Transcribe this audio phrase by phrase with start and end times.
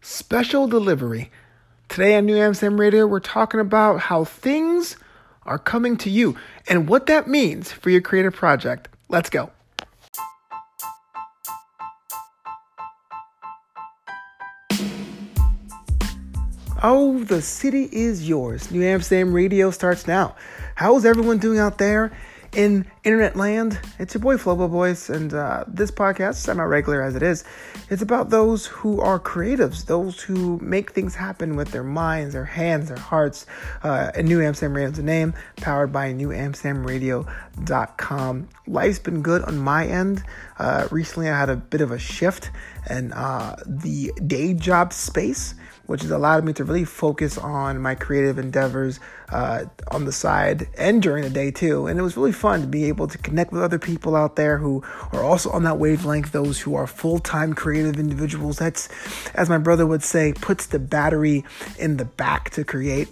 [0.00, 1.30] special delivery.
[1.88, 4.96] Today on New Amsterdam Radio, we're talking about how things
[5.46, 6.36] are coming to you
[6.68, 8.88] and what that means for your creative project.
[9.08, 9.50] Let's go.
[16.80, 18.70] Oh, the city is yours.
[18.70, 20.36] New Amsterdam Radio starts now.
[20.76, 22.12] How's everyone doing out there?
[22.52, 23.78] In internet land.
[23.98, 27.44] It's your boy Flobo Boys, and uh, this podcast, semi-regular as it is,
[27.90, 32.44] it's about those who are creatives, those who make things happen with their minds, their
[32.44, 33.46] hands, their hearts.
[33.82, 38.48] Uh, New Amsterdam Radio a name, powered by NewAmsterdamRadio.com.
[38.66, 40.24] Life's been good on my end.
[40.58, 42.50] Uh, recently, I had a bit of a shift,
[42.88, 45.54] and uh, the day job space
[45.88, 50.68] which has allowed me to really focus on my creative endeavors uh, on the side
[50.76, 51.86] and during the day too.
[51.86, 54.58] And it was really fun to be able to connect with other people out there
[54.58, 58.58] who are also on that wavelength, those who are full time creative individuals.
[58.58, 58.90] That's,
[59.34, 61.42] as my brother would say, puts the battery
[61.78, 63.08] in the back to create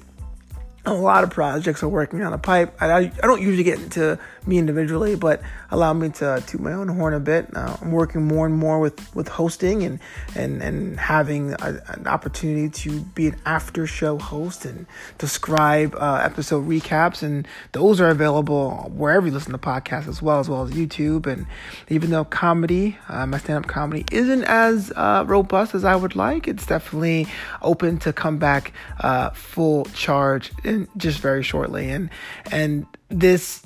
[0.85, 2.77] a lot of projects are working on a pipe.
[2.81, 6.89] I, I, don't usually get into me individually, but allow me to toot my own
[6.89, 7.55] horn a bit.
[7.55, 9.99] Uh, I'm working more and more with, with hosting and
[10.35, 14.87] and and having a, an opportunity to be an after show host and
[15.19, 20.39] describe uh, episode recaps, and those are available wherever you listen to podcasts as well
[20.39, 21.27] as well as YouTube.
[21.27, 21.47] And
[21.89, 26.17] even though comedy, uh, my stand up comedy, isn't as uh, robust as I would
[26.17, 27.27] like, it's definitely
[27.63, 31.91] open to come back uh, full charge in just very shortly.
[31.91, 32.11] And
[32.51, 33.63] and this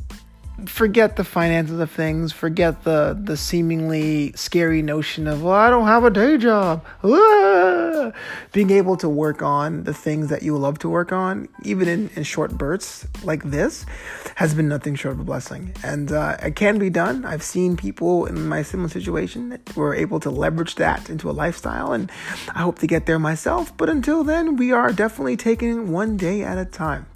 [0.67, 5.87] forget the finances of things, forget the the seemingly scary notion of well, I don't
[5.87, 6.85] have a day job.
[7.05, 8.13] Ah!
[8.53, 12.11] Being able to work on the things that you love to work on, even in,
[12.17, 13.87] in short bursts like this,
[14.37, 15.73] has been nothing short of a blessing.
[15.85, 17.25] And uh, it can be done.
[17.25, 21.33] I've seen people in my similar situation that were able to leverage that into a
[21.33, 22.11] lifestyle, and
[22.55, 23.77] I hope to get there myself.
[23.77, 27.07] But until then, we are definitely taking one day at a time.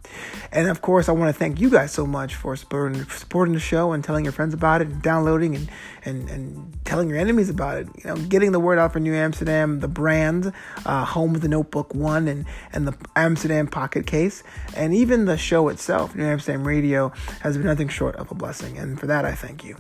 [0.53, 3.61] And of course, I want to thank you guys so much for supporting, supporting the
[3.61, 5.71] show and telling your friends about it and downloading and,
[6.05, 7.89] and, and telling your enemies about it.
[7.97, 10.53] You know, getting the word out for New Amsterdam, the brand,
[10.87, 14.43] uh, home of the Notebook One and, and the Amsterdam Pocket Case,
[14.77, 18.79] and even the show itself, New Amsterdam Radio, has been nothing short of a blessing.
[18.79, 19.77] And for that, I thank you.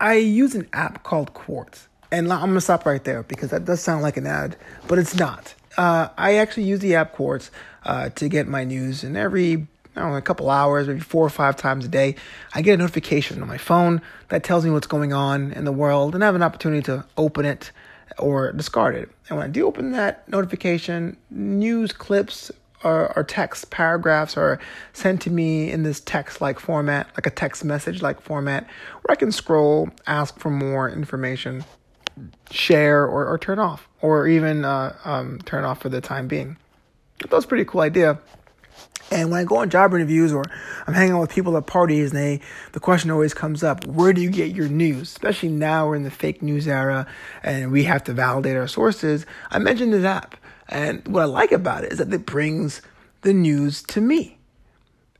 [0.00, 1.88] I use an app called Quartz.
[2.12, 5.16] And I'm gonna stop right there because that does sound like an ad, but it's
[5.16, 5.54] not.
[5.76, 7.50] Uh, I actually use the app Quartz
[7.84, 11.24] uh, to get my news, and every I don't know, a couple hours, maybe four
[11.24, 12.16] or five times a day,
[12.54, 15.72] I get a notification on my phone that tells me what's going on in the
[15.72, 17.72] world, and I have an opportunity to open it
[18.18, 19.10] or discard it.
[19.28, 22.52] And when I do open that notification, news clips
[22.86, 24.58] or, or text paragraphs are
[24.92, 29.12] sent to me in this text like format, like a text message like format, where
[29.12, 31.64] I can scroll, ask for more information,
[32.50, 36.56] share, or, or turn off, or even uh, um, turn off for the time being.
[37.18, 38.18] That was a pretty cool idea.
[39.10, 40.44] And when I go on job interviews or
[40.86, 42.40] I'm hanging out with people at parties, and they
[42.72, 45.02] the question always comes up: Where do you get your news?
[45.02, 47.06] Especially now we're in the fake news era,
[47.44, 49.24] and we have to validate our sources.
[49.50, 50.36] I mentioned this app,
[50.68, 52.82] and what I like about it is that it brings
[53.22, 54.38] the news to me.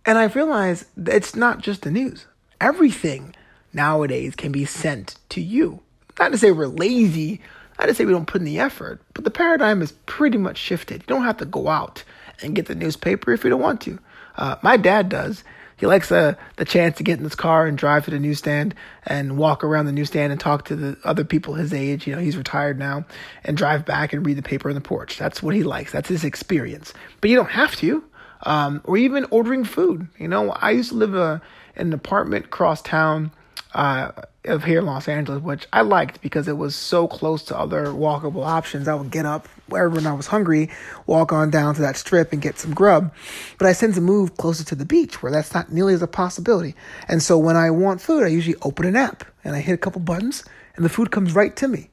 [0.04, 2.26] And I realize that it's not just the news.
[2.60, 3.34] Everything
[3.72, 5.80] nowadays can be sent to you.
[6.18, 7.40] Not to say we're lazy,
[7.78, 10.56] not to say we don't put in the effort, but the paradigm is pretty much
[10.56, 11.02] shifted.
[11.02, 12.04] You don't have to go out
[12.42, 13.98] and get the newspaper if you don't want to.
[14.36, 15.44] Uh, my dad does,
[15.76, 18.74] he likes uh, the chance to get in his car and drive to the newsstand
[19.04, 22.06] and walk around the newsstand and talk to the other people his age.
[22.06, 23.04] You know, he's retired now
[23.44, 25.18] and drive back and read the paper on the porch.
[25.18, 25.92] That's what he likes.
[25.92, 26.94] That's his experience.
[27.20, 28.04] But you don't have to.
[28.42, 30.08] Um, or even ordering food.
[30.18, 31.40] You know, I used to live uh,
[31.74, 33.32] in an apartment across town
[33.74, 34.12] uh,
[34.46, 37.86] of here in Los Angeles, which I liked because it was so close to other
[37.86, 38.88] walkable options.
[38.88, 40.70] I would get up wherever when I was hungry,
[41.06, 43.12] walk on down to that strip and get some grub.
[43.58, 46.06] But I tend to move closer to the beach where that's not nearly as a
[46.06, 46.74] possibility.
[47.08, 49.78] And so when I want food, I usually open an app and I hit a
[49.78, 50.44] couple buttons
[50.76, 51.90] and the food comes right to me.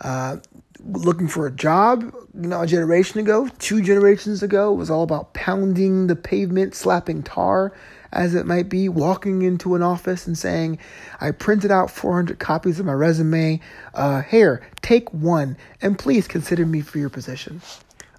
[0.00, 0.38] Uh,
[0.82, 2.02] looking for a job,
[2.34, 7.22] you know, a generation ago, two generations ago, was all about pounding the pavement, slapping
[7.22, 7.72] tar
[8.12, 10.78] as it might be, walking into an office and saying,
[11.20, 13.60] I printed out 400 copies of my resume.
[13.94, 17.60] Uh, here, take one, and please consider me for your position.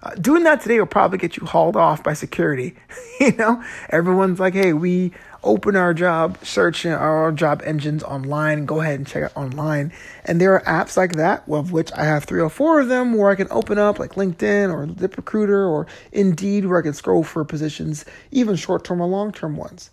[0.02, 2.74] Uh, doing that today will probably get you hauled off by security.
[3.20, 5.12] you know, everyone's like, hey, we
[5.44, 8.64] open our job search our job engines online.
[8.64, 9.92] Go ahead and check it online.
[10.24, 13.14] And there are apps like that, of which I have three or four of them,
[13.14, 17.22] where I can open up like LinkedIn or ZipRecruiter or Indeed, where I can scroll
[17.22, 19.90] for positions, even short term or long term ones.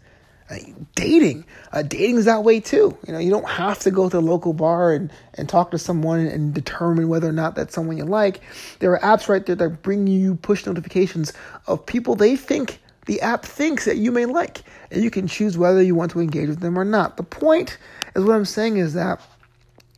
[0.95, 2.97] Dating, uh, dating is that way too.
[3.05, 5.77] You know, you don't have to go to the local bar and, and talk to
[5.77, 8.41] someone and determine whether or not that's someone you like.
[8.79, 11.33] There are apps right there that bring you push notifications
[11.67, 15.57] of people they think the app thinks that you may like, and you can choose
[15.57, 17.17] whether you want to engage with them or not.
[17.17, 17.77] The point
[18.15, 19.19] is what I'm saying is that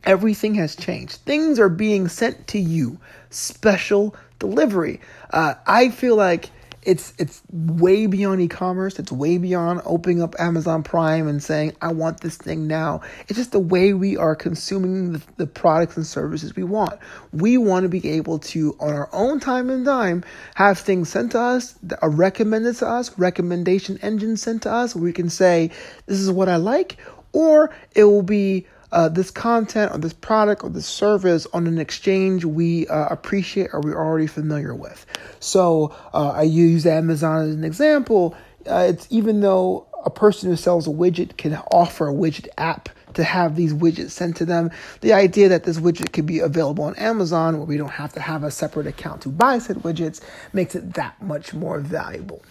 [0.04, 1.16] everything has changed.
[1.26, 2.98] Things are being sent to you,
[3.30, 5.00] special delivery.
[5.30, 6.50] Uh, I feel like
[6.82, 8.98] it's it's way beyond e-commerce.
[8.98, 13.02] It's way beyond opening up Amazon Prime and saying I want this thing now.
[13.28, 16.98] It's just the way we are consuming the, the products and services we want.
[17.32, 20.24] We want to be able to, on our own time and dime,
[20.54, 24.72] have things sent to us, that are uh, recommended to us, recommendation engine sent to
[24.72, 24.94] us.
[24.94, 25.70] Where we can say
[26.06, 26.96] this is what I like,
[27.32, 31.78] or it will be uh, this content or this product or this service on an
[31.78, 35.04] exchange we uh, appreciate or we're already familiar with.
[35.40, 38.36] So uh, I use Amazon as an example.
[38.70, 42.88] Uh, it's even though a person who sells a widget can offer a widget app
[43.14, 44.70] to have these widgets sent to them.
[45.00, 48.20] The idea that this widget could be available on Amazon where we don't have to
[48.20, 50.20] have a separate account to buy said widgets
[50.52, 52.42] makes it that much more valuable.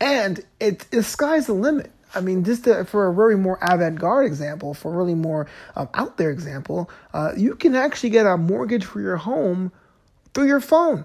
[0.00, 1.90] And it, the sky's the limit.
[2.14, 5.46] I mean, just to, for a really more avant-garde example, for a really more
[5.76, 9.72] um, out there example, uh, you can actually get a mortgage for your home
[10.34, 11.04] through your phone.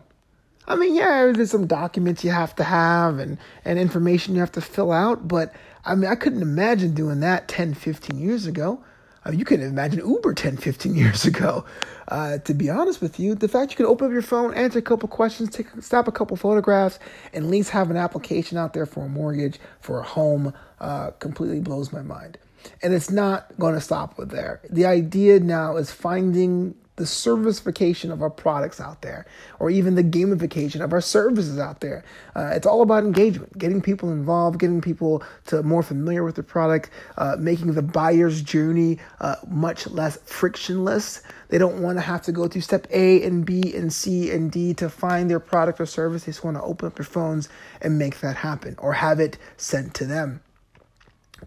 [0.68, 4.52] I mean, yeah, there's some documents you have to have and, and information you have
[4.54, 5.54] to fill out, but
[5.86, 8.84] I mean, I couldn't imagine doing that 10, 15 years ago.
[9.26, 11.66] I mean, you couldn't imagine Uber 10, 15 years ago.
[12.08, 14.78] Uh, to be honest with you, the fact you can open up your phone, answer
[14.78, 17.00] a couple questions, take stop a couple photographs,
[17.34, 21.12] and at least have an application out there for a mortgage, for a home, uh,
[21.20, 22.38] completely blows my mind.
[22.84, 24.62] And it's not going to stop with there.
[24.70, 29.26] The idea now is finding the servicification of our products out there,
[29.60, 32.06] or even the gamification of our services out there.
[32.36, 36.44] Uh, it's all about engagement, getting people involved, getting people to more familiar with the
[36.44, 41.22] product, uh, making the buyer's journey uh, much less frictionless.
[41.50, 44.50] They don't want to have to go through step A and B and C and
[44.50, 46.24] D to find their product or service.
[46.24, 47.50] They just want to open up their phones
[47.82, 50.42] and make that happen, or have it sent to them.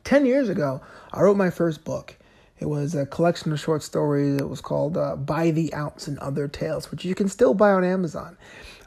[0.04, 2.17] 10 years ago, I wrote my first book.
[2.60, 4.36] It was a collection of short stories.
[4.40, 7.70] It was called uh, By the Ounce and Other Tales, which you can still buy
[7.70, 8.36] on Amazon.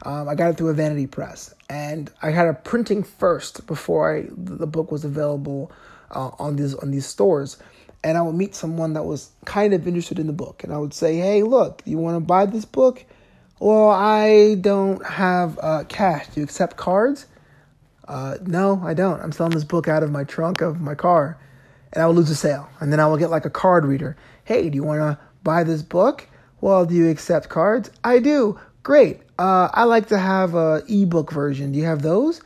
[0.02, 4.16] Um, I got it through a vanity press, and I had a printing first before
[4.16, 5.72] I, the book was available
[6.10, 7.56] uh, on these on these stores.
[8.04, 10.78] And I would meet someone that was kind of interested in the book, and I
[10.78, 13.04] would say, "Hey, look, you want to buy this book?
[13.60, 16.26] Well, I don't have uh, cash.
[16.28, 17.26] Do you accept cards?"
[18.08, 19.20] Uh, no, I don't.
[19.20, 21.38] I'm selling this book out of my trunk of my car
[21.92, 22.68] and I will lose a sale.
[22.80, 24.16] And then I will get like a card reader.
[24.44, 26.26] Hey, do you want to buy this book?
[26.60, 27.90] Well, do you accept cards?
[28.04, 28.58] I do.
[28.82, 29.20] Great.
[29.38, 31.72] Uh, I like to have a ebook version.
[31.72, 32.40] Do you have those?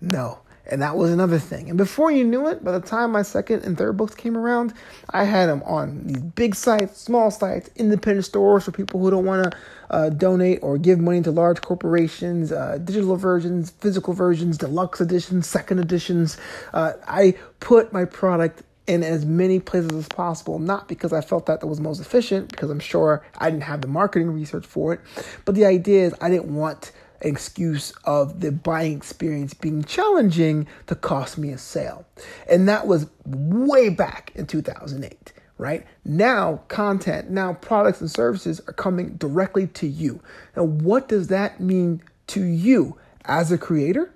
[0.00, 0.40] No.
[0.70, 1.70] And that was another thing.
[1.70, 4.74] And before you knew it, by the time my second and third books came around,
[5.10, 9.24] I had them on these big sites, small sites, independent stores for people who don't
[9.24, 9.58] want to
[9.90, 15.46] uh, donate or give money to large corporations, uh, digital versions, physical versions, deluxe editions,
[15.46, 16.36] second editions.
[16.74, 21.46] Uh, I put my product in as many places as possible, not because I felt
[21.46, 24.94] that that was most efficient, because I'm sure I didn't have the marketing research for
[24.94, 25.00] it,
[25.44, 30.66] but the idea is I didn't want an excuse of the buying experience being challenging
[30.86, 32.06] to cost me a sale.
[32.48, 35.84] And that was way back in 2008 right?
[36.04, 40.20] Now, content, now products and services are coming directly to you.
[40.56, 44.12] Now, what does that mean to you as a creator?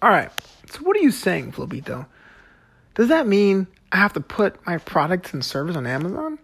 [0.00, 0.30] All right,
[0.70, 2.06] so what are you saying, Flobito?
[2.96, 6.38] Does that mean I have to put my products and service on Amazon?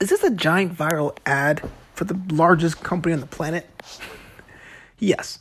[0.00, 1.62] Is this a giant viral ad
[1.94, 3.68] for the largest company on the planet?
[4.98, 5.38] yes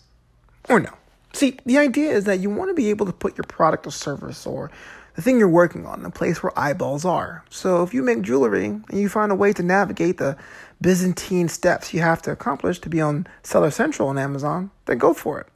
[0.70, 0.94] or no.
[1.34, 3.92] See, the idea is that you want to be able to put your product or
[3.92, 4.72] service or
[5.16, 7.44] the thing you're working on, the place where eyeballs are.
[7.50, 10.38] So if you make jewelry and you find a way to navigate the
[10.82, 15.14] Byzantine steps you have to accomplish to be on Seller Central on Amazon, then go
[15.14, 15.48] for it.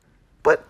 [0.43, 0.65] But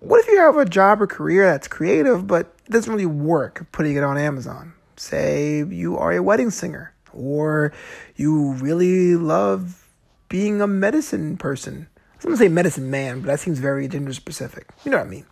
[0.00, 3.66] what if you have a job or career that's creative, but it doesn't really work
[3.72, 4.74] putting it on Amazon?
[4.96, 7.72] Say you are a wedding singer, or
[8.16, 9.88] you really love
[10.28, 11.88] being a medicine person.
[11.96, 14.68] I was going to say medicine man, but that seems very gender specific.
[14.84, 15.26] You know what I mean?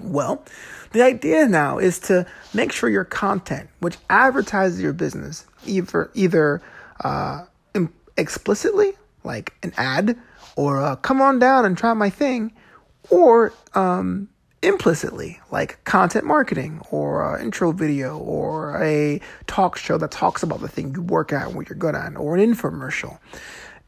[0.00, 0.44] Well,
[0.92, 6.60] the idea now is to make sure your content, which advertises your business, either either
[7.02, 7.44] uh,
[8.16, 8.92] explicitly,
[9.24, 10.18] like an ad,
[10.56, 12.52] or uh, come on down and try my thing,
[13.10, 14.28] or um,
[14.62, 20.60] implicitly, like content marketing or an intro video or a talk show that talks about
[20.60, 23.18] the thing you work at and what you're good at, or an infomercial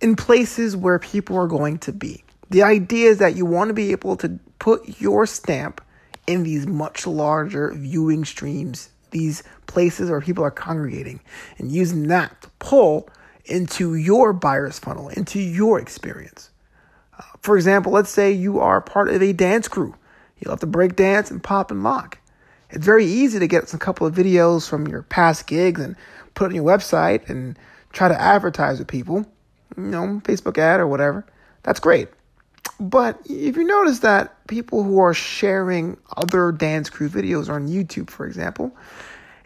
[0.01, 2.23] in places where people are going to be.
[2.51, 5.81] The idea is that you want to be able to put your stamp
[6.27, 11.21] in these much larger viewing streams, these places where people are congregating,
[11.59, 13.09] and using that to pull
[13.47, 16.51] into your buyer's funnel, into your experience.
[17.19, 19.95] Uh, for example, let's say you are part of a dance crew
[20.41, 22.19] you love to break dance and pop and lock.
[22.71, 25.97] It's very easy to get a couple of videos from your past gigs and
[26.35, 27.59] put on your website and
[27.93, 29.27] try to advertise with people,
[29.77, 31.27] you know, Facebook ad or whatever.
[31.63, 32.09] That's great.
[32.79, 38.09] But if you notice that people who are sharing other dance crew videos on YouTube,
[38.09, 38.75] for example,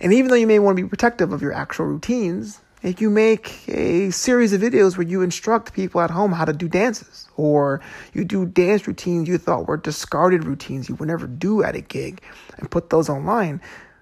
[0.01, 3.09] and even though you may want to be protective of your actual routines, if you
[3.09, 7.27] make a series of videos where you instruct people at home how to do dances,
[7.37, 7.81] or
[8.13, 11.81] you do dance routines you thought were discarded routines you would never do at a
[11.81, 12.21] gig
[12.59, 13.59] and put those online,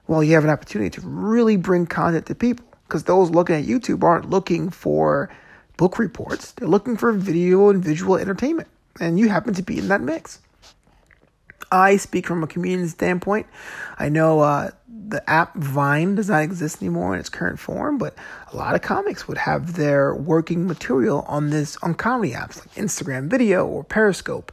[0.09, 3.65] well, you have an opportunity to really bring content to people because those looking at
[3.65, 5.31] YouTube aren't looking for
[5.77, 9.87] book reports, they're looking for video and visual entertainment, and you happen to be in
[9.89, 10.41] that mix.
[11.71, 13.47] I speak from a community standpoint.
[13.99, 14.73] I know uh,
[15.13, 18.17] the app Vine does not exist anymore in its current form, but
[18.51, 22.75] a lot of comics would have their working material on this on comedy apps like
[22.75, 24.53] Instagram Video or Periscope.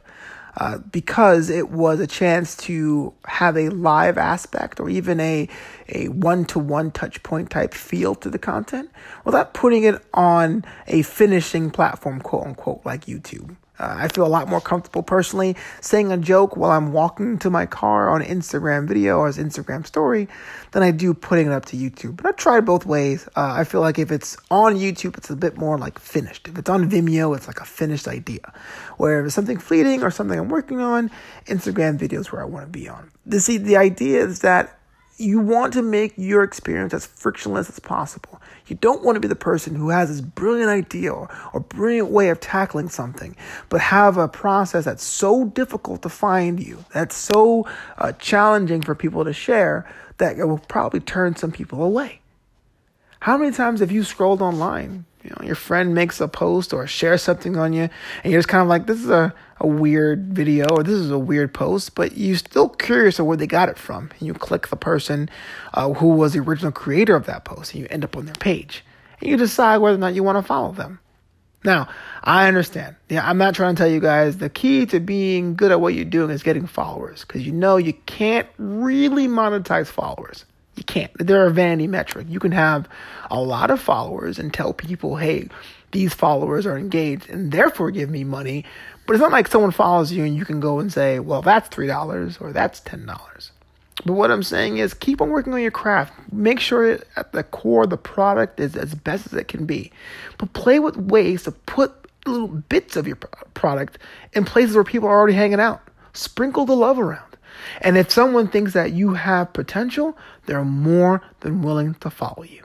[0.56, 5.48] Uh, because it was a chance to have a live aspect or even a
[5.88, 8.90] a one to one touch point type feel to the content
[9.24, 13.54] without putting it on a finishing platform, quote unquote, like YouTube.
[13.80, 17.50] Uh, I feel a lot more comfortable personally saying a joke while I'm walking to
[17.50, 20.28] my car on Instagram video or as Instagram story
[20.72, 22.16] than I do putting it up to YouTube.
[22.16, 23.26] But I tried both ways.
[23.36, 26.46] Uh, I feel like if it's on YouTube, it's a bit more like finished.
[26.46, 28.52] If it's on Vimeo, it's like a finished idea.
[28.98, 31.10] Where if it's something fleeting or something I'm working on,
[31.46, 33.10] Instagram videos where I want to be on.
[33.24, 34.79] The, see, the idea is that
[35.20, 38.40] you want to make your experience as frictionless as possible.
[38.66, 41.28] You don't want to be the person who has this brilliant idea or,
[41.68, 43.36] brilliant way of tackling something,
[43.68, 47.66] but have a process that's so difficult to find you, that's so
[47.98, 52.20] uh, challenging for people to share, that it will probably turn some people away.
[53.20, 55.04] How many times have you scrolled online
[55.46, 57.88] your friend makes a post or shares something on you,
[58.22, 61.10] and you're just kind of like, this is a, a weird video or this is
[61.10, 64.10] a weird post, but you're still curious of where they got it from.
[64.18, 65.28] And you click the person
[65.74, 68.34] uh, who was the original creator of that post, and you end up on their
[68.34, 68.84] page.
[69.20, 71.00] And you decide whether or not you want to follow them.
[71.62, 71.88] Now,
[72.24, 72.96] I understand.
[73.10, 75.94] Yeah, I'm not trying to tell you guys the key to being good at what
[75.94, 80.46] you're doing is getting followers because you know you can't really monetize followers.
[80.76, 81.10] You can't.
[81.18, 82.26] They're a vanity metric.
[82.28, 82.88] You can have
[83.30, 85.48] a lot of followers and tell people, hey,
[85.92, 88.64] these followers are engaged and therefore give me money.
[89.06, 91.68] But it's not like someone follows you and you can go and say, well, that's
[91.68, 93.50] $3 or that's $10.
[94.06, 96.14] But what I'm saying is keep on working on your craft.
[96.32, 99.92] Make sure at the core the product is as best as it can be.
[100.38, 101.92] But play with ways to put
[102.26, 103.98] little bits of your product
[104.32, 105.82] in places where people are already hanging out.
[106.12, 107.29] Sprinkle the love around.
[107.80, 110.16] And if someone thinks that you have potential,
[110.46, 112.64] they're more than willing to follow you.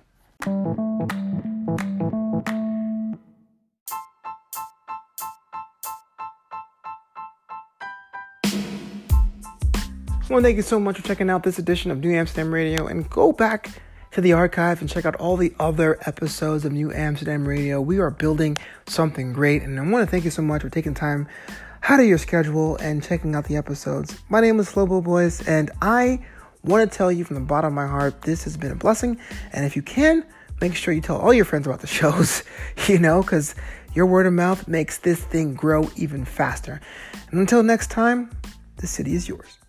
[10.27, 13.09] Well, thank you so much for checking out this edition of New Amsterdam Radio and
[13.09, 13.69] go back
[14.11, 17.79] to the archive and check out all the other episodes of New Amsterdam Radio.
[17.79, 20.93] We are building something great, and I want to thank you so much for taking
[20.93, 21.27] time
[21.87, 24.19] out of your schedule and checking out the episodes.
[24.29, 26.19] My name is Slobo Boys, and I
[26.63, 29.19] want to tell you from the bottom of my heart this has been a blessing.
[29.53, 30.25] And if you can,
[30.61, 32.43] make sure you tell all your friends about the shows,
[32.87, 33.53] you know, because
[33.93, 36.81] your word of mouth makes this thing grow even faster.
[37.29, 38.31] And until next time,
[38.77, 39.59] the city is yours.